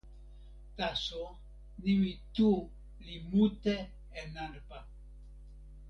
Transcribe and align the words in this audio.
taso 0.77 1.23
nimi 1.83 2.11
"tu" 2.35 2.51
li 3.05 3.15
mute 3.29 3.75
e 4.19 4.21
nanpa. 4.35 4.79